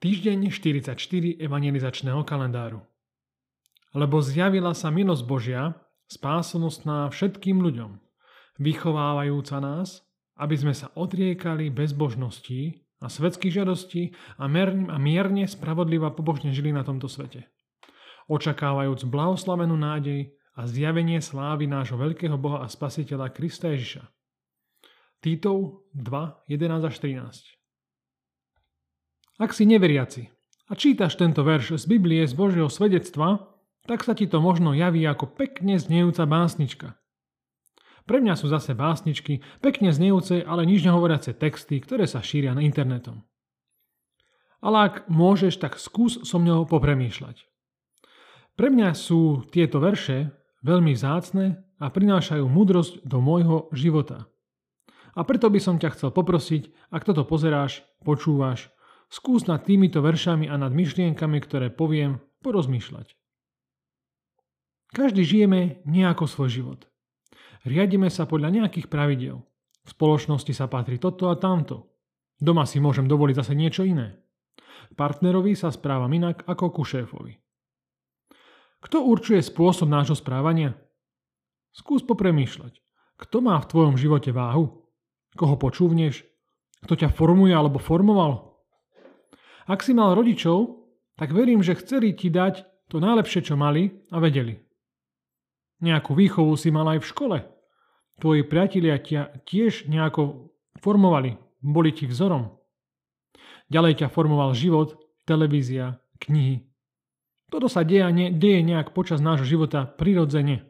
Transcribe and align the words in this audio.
Týždeň 0.00 0.48
44 0.48 0.96
evangelizačného 1.44 2.24
kalendáru. 2.24 2.80
Lebo 3.92 4.24
zjavila 4.24 4.72
sa 4.72 4.88
milosť 4.88 5.28
Božia, 5.28 5.76
spásonosná 6.08 7.04
všetkým 7.12 7.60
ľuďom, 7.60 8.00
vychovávajúca 8.64 9.60
nás, 9.60 10.00
aby 10.40 10.56
sme 10.56 10.72
sa 10.72 10.88
odriekali 10.96 11.68
bezbožností 11.68 12.80
a 13.04 13.12
svetských 13.12 13.60
žiadostí 13.60 14.16
a, 14.40 14.48
mierne, 14.48 14.88
a 14.88 14.96
mierne 14.96 15.44
spravodlivo 15.44 16.08
pobožne 16.16 16.48
žili 16.56 16.72
na 16.72 16.80
tomto 16.80 17.04
svete. 17.04 17.52
Očakávajúc 18.24 19.04
blahoslavenú 19.04 19.76
nádej 19.76 20.32
a 20.56 20.64
zjavenie 20.64 21.20
slávy 21.20 21.68
nášho 21.68 22.00
veľkého 22.00 22.40
Boha 22.40 22.64
a 22.64 22.72
Spasiteľa 22.72 23.36
Krista 23.36 23.68
Ježiša. 23.68 24.08
Títov 25.20 25.84
2, 25.92 26.48
11 26.48 26.88
až 26.88 26.96
13 27.04 27.59
ak 29.40 29.56
si 29.56 29.64
neveriaci 29.64 30.28
a 30.68 30.76
čítaš 30.76 31.16
tento 31.16 31.40
verš 31.40 31.80
z 31.80 31.84
Biblie 31.88 32.28
z 32.28 32.36
Božieho 32.36 32.68
svedectva, 32.68 33.48
tak 33.88 34.04
sa 34.04 34.12
ti 34.12 34.28
to 34.28 34.44
možno 34.44 34.76
javí 34.76 35.00
ako 35.08 35.32
pekne 35.32 35.80
znejúca 35.80 36.28
básnička. 36.28 37.00
Pre 38.04 38.20
mňa 38.20 38.36
sú 38.36 38.52
zase 38.52 38.76
básničky, 38.76 39.40
pekne 39.64 39.96
znejúce, 39.96 40.44
ale 40.44 40.68
nič 40.68 40.84
nehovoriace 40.84 41.32
texty, 41.32 41.80
ktoré 41.80 42.04
sa 42.04 42.20
šíria 42.20 42.52
na 42.52 42.60
internetom. 42.60 43.24
Ale 44.60 44.92
ak 44.92 44.94
môžeš, 45.08 45.56
tak 45.56 45.80
skús 45.80 46.20
so 46.20 46.36
mňou 46.36 46.68
popremýšľať. 46.68 47.48
Pre 48.60 48.68
mňa 48.68 48.92
sú 48.92 49.48
tieto 49.48 49.80
verše 49.80 50.36
veľmi 50.60 50.92
vzácne 50.92 51.64
a 51.80 51.86
prinášajú 51.88 52.44
múdrosť 52.44 53.00
do 53.08 53.24
môjho 53.24 53.72
života. 53.72 54.28
A 55.16 55.24
preto 55.24 55.48
by 55.48 55.58
som 55.62 55.80
ťa 55.80 55.96
chcel 55.96 56.10
poprosiť, 56.12 56.92
ak 56.92 57.08
toto 57.08 57.24
pozeráš, 57.24 57.82
počúvaš, 58.04 58.68
skús 59.10 59.50
nad 59.50 59.66
týmito 59.66 59.98
veršami 60.00 60.46
a 60.46 60.54
nad 60.54 60.70
myšlienkami, 60.70 61.38
ktoré 61.42 61.68
poviem, 61.68 62.22
porozmýšľať. 62.46 63.18
Každý 64.90 65.22
žijeme 65.22 65.82
nejako 65.86 66.26
svoj 66.30 66.50
život. 66.50 66.80
Riadime 67.66 68.08
sa 68.08 68.24
podľa 68.24 68.54
nejakých 68.54 68.88
pravidel. 68.88 69.42
V 69.84 69.88
spoločnosti 69.90 70.50
sa 70.54 70.66
patrí 70.70 70.96
toto 70.96 71.28
a 71.28 71.36
tamto. 71.36 71.90
Doma 72.40 72.64
si 72.64 72.80
môžem 72.80 73.04
dovoliť 73.04 73.36
zase 73.36 73.52
niečo 73.52 73.84
iné. 73.84 74.16
Partnerovi 74.96 75.52
sa 75.52 75.68
správam 75.68 76.10
inak 76.10 76.42
ako 76.48 76.72
ku 76.72 76.82
šéfovi. 76.82 77.36
Kto 78.80 79.04
určuje 79.04 79.44
spôsob 79.44 79.92
nášho 79.92 80.16
správania? 80.16 80.72
Skús 81.70 82.00
popremýšľať. 82.02 82.80
Kto 83.20 83.44
má 83.44 83.60
v 83.60 83.68
tvojom 83.68 83.94
živote 84.00 84.32
váhu? 84.32 84.88
Koho 85.36 85.54
počúvneš? 85.60 86.24
Kto 86.80 86.96
ťa 86.96 87.12
formuje 87.12 87.52
alebo 87.52 87.76
formoval? 87.76 88.49
Ak 89.66 89.84
si 89.84 89.92
mal 89.92 90.16
rodičov, 90.16 90.80
tak 91.20 91.36
verím, 91.36 91.60
že 91.60 91.76
chceli 91.76 92.16
ti 92.16 92.32
dať 92.32 92.64
to 92.88 93.02
najlepšie, 93.02 93.44
čo 93.44 93.54
mali 93.60 93.92
a 94.08 94.18
vedeli. 94.18 94.56
Nejakú 95.80 96.12
výchovu 96.12 96.56
si 96.56 96.68
mal 96.68 96.88
aj 96.92 97.04
v 97.04 97.10
škole. 97.10 97.38
Tvoji 98.20 98.44
priatelia 98.44 99.00
ťa 99.00 99.48
tiež 99.48 99.88
nejako 99.88 100.52
formovali, 100.80 101.40
boli 101.64 101.90
ti 101.92 102.04
vzorom. 102.04 102.60
Ďalej 103.72 104.04
ťa 104.04 104.12
formoval 104.12 104.52
život, 104.52 105.00
televízia, 105.24 106.02
knihy. 106.20 106.68
Toto 107.48 107.66
sa 107.66 107.82
deje, 107.82 108.30
deje 108.36 108.60
nejak 108.62 108.92
počas 108.92 109.24
nášho 109.24 109.48
života 109.48 109.86
prirodzene. 109.86 110.68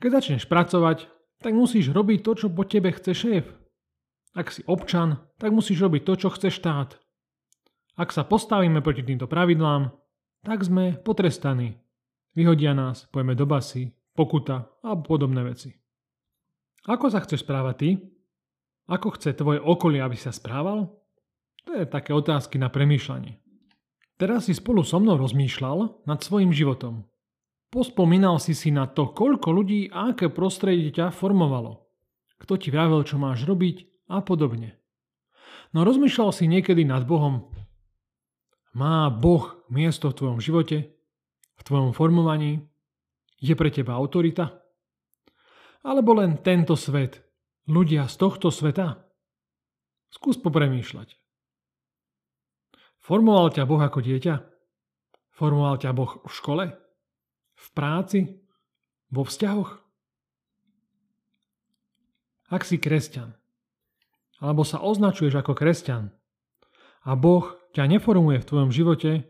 Keď 0.00 0.10
začneš 0.10 0.44
pracovať, 0.48 1.10
tak 1.40 1.52
musíš 1.52 1.92
robiť 1.92 2.24
to, 2.24 2.32
čo 2.36 2.46
po 2.52 2.64
tebe 2.64 2.92
chce 2.92 3.12
šéf. 3.12 3.44
Ak 4.32 4.54
si 4.54 4.62
občan, 4.64 5.20
tak 5.36 5.50
musíš 5.50 5.82
robiť 5.82 6.02
to, 6.06 6.12
čo 6.16 6.28
chce 6.32 6.54
štát. 6.54 6.96
Ak 8.00 8.16
sa 8.16 8.24
postavíme 8.24 8.80
proti 8.80 9.04
týmto 9.04 9.28
pravidlám, 9.28 9.92
tak 10.40 10.64
sme 10.64 10.96
potrestaní. 11.04 11.76
Vyhodia 12.32 12.72
nás, 12.72 13.04
pojeme 13.12 13.36
do 13.36 13.44
basy, 13.44 13.92
pokuta 14.16 14.72
a 14.80 14.96
podobné 14.96 15.44
veci. 15.44 15.76
Ako 16.88 17.12
sa 17.12 17.20
chceš 17.20 17.44
správať 17.44 17.74
ty? 17.76 17.90
Ako 18.88 19.20
chce 19.20 19.36
tvoje 19.36 19.60
okolie, 19.60 20.00
aby 20.00 20.16
sa 20.16 20.32
správal? 20.32 20.88
To 21.68 21.76
je 21.76 21.84
také 21.84 22.16
otázky 22.16 22.56
na 22.56 22.72
premýšľanie. 22.72 23.36
Teraz 24.16 24.48
si 24.48 24.56
spolu 24.56 24.80
so 24.80 24.96
mnou 24.96 25.20
rozmýšľal 25.20 26.08
nad 26.08 26.24
svojim 26.24 26.56
životom. 26.56 27.04
Pospomínal 27.68 28.40
si 28.40 28.56
si 28.56 28.72
na 28.72 28.88
to, 28.88 29.12
koľko 29.12 29.52
ľudí 29.52 29.92
a 29.92 30.16
aké 30.16 30.32
prostredie 30.32 30.88
ťa 30.88 31.12
formovalo. 31.12 31.84
Kto 32.40 32.56
ti 32.56 32.72
vravel, 32.72 33.04
čo 33.04 33.20
máš 33.20 33.44
robiť 33.44 34.08
a 34.08 34.24
podobne. 34.24 34.80
No 35.76 35.84
rozmýšľal 35.84 36.32
si 36.32 36.48
niekedy 36.48 36.88
nad 36.88 37.04
Bohom, 37.04 37.52
má 38.74 39.10
Boh 39.10 39.66
miesto 39.70 40.10
v 40.10 40.16
tvojom 40.16 40.40
živote, 40.42 40.90
v 41.58 41.62
tvojom 41.62 41.90
formovaní? 41.94 42.62
Je 43.40 43.56
pre 43.56 43.72
teba 43.72 43.96
autorita? 43.96 44.60
Alebo 45.80 46.12
len 46.12 46.44
tento 46.44 46.76
svet, 46.76 47.24
ľudia 47.64 48.04
z 48.06 48.14
tohto 48.20 48.52
sveta? 48.52 49.00
Skús 50.12 50.36
popremýšľať. 50.36 51.16
Formoval 53.00 53.56
ťa 53.56 53.64
Boh 53.64 53.80
ako 53.80 54.04
dieťa? 54.04 54.34
Formoval 55.32 55.80
ťa 55.80 55.90
Boh 55.96 56.20
v 56.20 56.32
škole? 56.32 56.64
V 57.56 57.66
práci? 57.72 58.28
Vo 59.08 59.24
vzťahoch? 59.24 59.80
Ak 62.50 62.66
si 62.66 62.82
kresťan, 62.82 63.30
alebo 64.42 64.66
sa 64.66 64.82
označuješ 64.82 65.38
ako 65.38 65.54
kresťan 65.54 66.10
a 67.06 67.14
Boh 67.14 67.59
ťa 67.74 67.84
neformuje 67.86 68.42
v 68.42 68.48
tvojom 68.48 68.70
živote, 68.70 69.26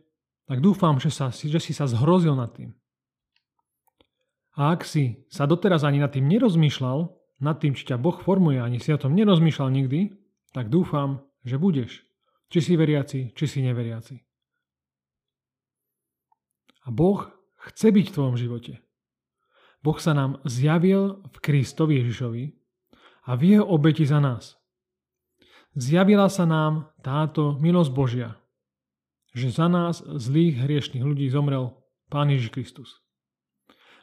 tak 0.50 0.58
dúfam, 0.60 0.98
že, 0.98 1.14
sa, 1.14 1.30
že 1.30 1.60
si 1.62 1.72
sa 1.72 1.86
zhrozil 1.86 2.34
nad 2.34 2.50
tým. 2.50 2.74
A 4.58 4.74
ak 4.74 4.82
si 4.84 5.24
sa 5.30 5.46
doteraz 5.46 5.86
ani 5.86 6.02
nad 6.02 6.10
tým 6.12 6.26
nerozmýšľal, 6.26 7.16
nad 7.40 7.56
tým, 7.56 7.72
či 7.72 7.88
ťa 7.88 7.96
Boh 7.96 8.18
formuje, 8.20 8.60
ani 8.60 8.76
si 8.82 8.92
o 8.92 9.00
tom 9.00 9.16
nerozmýšľal 9.16 9.72
nikdy, 9.72 10.12
tak 10.52 10.68
dúfam, 10.68 11.24
že 11.46 11.56
budeš. 11.56 12.04
Či 12.50 12.58
si 12.60 12.72
veriaci, 12.76 13.32
či 13.32 13.44
si 13.46 13.64
neveriaci. 13.64 14.20
A 16.84 16.88
Boh 16.92 17.30
chce 17.70 17.88
byť 17.94 18.06
v 18.10 18.14
tvojom 18.18 18.36
živote. 18.36 18.82
Boh 19.80 19.96
sa 19.96 20.12
nám 20.12 20.44
zjavil 20.44 21.24
v 21.24 21.36
Kristovi 21.40 22.04
Ježišovi 22.04 22.44
a 23.24 23.38
v 23.38 23.42
jeho 23.56 23.64
obeti 23.64 24.04
za 24.04 24.20
nás 24.20 24.59
zjavila 25.74 26.26
sa 26.26 26.46
nám 26.46 26.90
táto 27.02 27.58
milosť 27.58 27.90
Božia, 27.94 28.30
že 29.30 29.54
za 29.54 29.70
nás 29.70 30.02
zlých 30.02 30.66
hriešných 30.66 31.04
ľudí 31.04 31.30
zomrel 31.30 31.78
Pán 32.10 32.30
Ježiš 32.30 32.50
Kristus. 32.50 32.88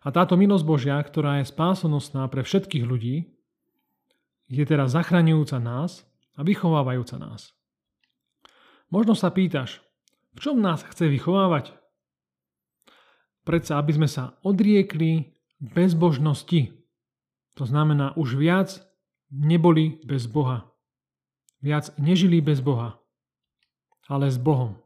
A 0.08 0.14
táto 0.16 0.40
milosť 0.40 0.64
Božia, 0.64 0.96
ktorá 1.04 1.44
je 1.44 1.52
spásonosná 1.52 2.24
pre 2.32 2.46
všetkých 2.46 2.86
ľudí, 2.88 3.36
je 4.48 4.64
teraz 4.64 4.96
zachraňujúca 4.96 5.60
nás 5.60 6.08
a 6.40 6.48
vychovávajúca 6.48 7.20
nás. 7.20 7.52
Možno 8.88 9.20
sa 9.20 9.28
pýtaš, 9.36 9.84
v 10.32 10.40
čom 10.40 10.64
nás 10.64 10.88
chce 10.88 11.12
vychovávať? 11.12 11.76
Predsa, 13.44 13.84
aby 13.84 13.92
sme 14.00 14.08
sa 14.08 14.40
odriekli 14.48 15.36
bezbožnosti. 15.60 16.72
To 17.60 17.64
znamená, 17.68 18.16
už 18.16 18.40
viac 18.40 18.80
neboli 19.28 20.00
bez 20.08 20.32
Boha 20.32 20.72
viac 21.62 21.94
nežili 21.98 22.42
bez 22.42 22.62
Boha, 22.62 23.00
ale 24.08 24.30
s 24.30 24.38
Bohom. 24.38 24.78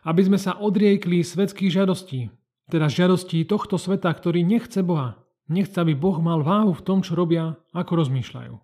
Aby 0.00 0.32
sme 0.32 0.38
sa 0.40 0.56
odriekli 0.56 1.20
svetských 1.20 1.70
žiadostí, 1.70 2.32
teda 2.72 2.88
žiadostí 2.88 3.44
tohto 3.44 3.76
sveta, 3.76 4.08
ktorý 4.08 4.46
nechce 4.46 4.80
Boha, 4.80 5.20
nechce, 5.50 5.76
aby 5.76 5.92
Boh 5.92 6.16
mal 6.22 6.40
váhu 6.40 6.72
v 6.72 6.84
tom, 6.86 7.02
čo 7.02 7.18
robia, 7.18 7.58
ako 7.74 8.06
rozmýšľajú. 8.06 8.54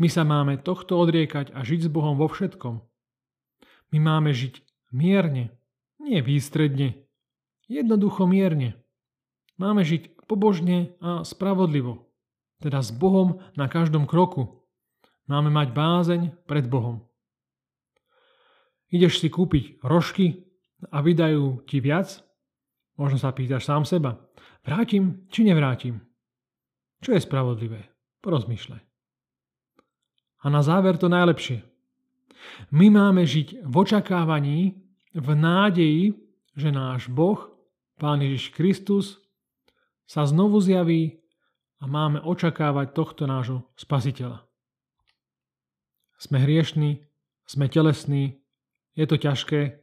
My 0.00 0.08
sa 0.08 0.24
máme 0.24 0.56
tohto 0.56 0.96
odriekať 0.96 1.52
a 1.52 1.60
žiť 1.60 1.86
s 1.86 1.92
Bohom 1.92 2.16
vo 2.16 2.30
všetkom. 2.30 2.80
My 3.92 3.98
máme 4.00 4.32
žiť 4.32 4.64
mierne, 4.94 5.52
nie 6.00 6.24
výstredne, 6.24 7.04
jednoducho 7.68 8.24
mierne. 8.24 8.80
Máme 9.60 9.84
žiť 9.84 10.24
pobožne 10.24 10.96
a 11.04 11.26
spravodlivo, 11.26 12.08
teda 12.64 12.80
s 12.80 12.94
Bohom 12.94 13.44
na 13.58 13.68
každom 13.68 14.08
kroku, 14.08 14.59
Máme 15.30 15.46
mať 15.54 15.70
bázeň 15.70 16.22
pred 16.42 16.66
Bohom. 16.66 17.06
Ideš 18.90 19.22
si 19.22 19.30
kúpiť 19.30 19.78
rožky 19.86 20.50
a 20.90 20.98
vydajú 20.98 21.62
ti 21.70 21.78
viac? 21.78 22.18
Možno 22.98 23.22
sa 23.22 23.30
pýtaš 23.30 23.62
sám 23.62 23.86
seba. 23.86 24.18
Vrátim 24.66 25.30
či 25.30 25.46
nevrátim? 25.46 26.02
Čo 26.98 27.14
je 27.14 27.22
spravodlivé? 27.22 27.94
Porozmýšľaj. 28.26 28.82
A 30.42 30.46
na 30.50 30.66
záver 30.66 30.98
to 30.98 31.06
najlepšie. 31.06 31.62
My 32.74 32.90
máme 32.90 33.22
žiť 33.22 33.62
v 33.62 33.74
očakávaní, 33.78 34.82
v 35.14 35.28
nádeji, 35.38 36.18
že 36.58 36.74
náš 36.74 37.06
Boh, 37.06 37.38
Pán 38.02 38.18
Ježiš 38.18 38.50
Kristus, 38.50 39.22
sa 40.10 40.26
znovu 40.26 40.58
zjaví 40.58 41.22
a 41.78 41.86
máme 41.86 42.18
očakávať 42.18 42.98
tohto 42.98 43.30
nášho 43.30 43.70
spasiteľa. 43.78 44.49
Sme 46.20 46.36
hriešní, 46.44 47.00
Sme 47.48 47.66
telesní, 47.66 48.38
je 48.94 49.06
to 49.08 49.16
ťažké, 49.16 49.80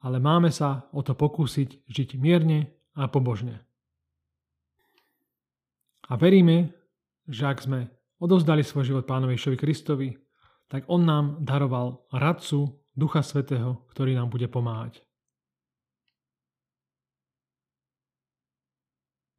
ale 0.00 0.16
máme 0.18 0.48
sa 0.48 0.88
o 0.90 1.04
to 1.04 1.12
pokúsiť 1.12 1.86
žiť 1.86 2.16
mierne 2.18 2.72
a 2.96 3.06
pobožne. 3.06 3.62
A 6.08 6.16
veríme, 6.16 6.72
že 7.28 7.48
ak 7.48 7.64
sme 7.64 7.92
odovzdali 8.20 8.64
svoj 8.64 8.90
život 8.92 9.04
pánovi 9.04 9.36
Išovi 9.36 9.56
Kristovi, 9.60 10.10
tak 10.68 10.88
on 10.88 11.04
nám 11.04 11.44
daroval 11.44 12.08
radcu 12.12 12.72
Ducha 12.96 13.22
Svetého, 13.22 13.84
ktorý 13.92 14.16
nám 14.16 14.32
bude 14.32 14.48
pomáhať. 14.48 15.04